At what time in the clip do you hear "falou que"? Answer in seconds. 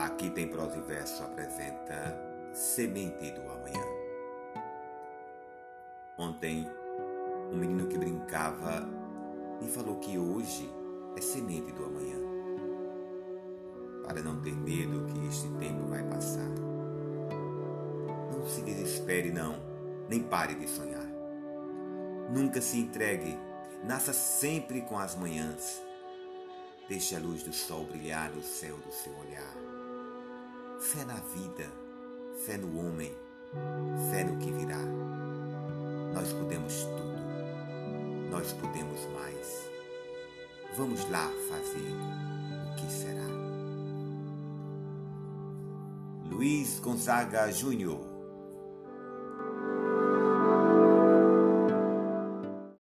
9.68-10.16